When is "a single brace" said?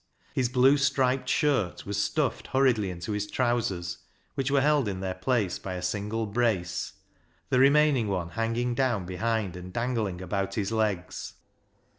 5.75-6.93